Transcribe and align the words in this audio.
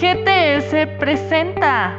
GTS 0.00 0.86
presenta. 1.00 1.98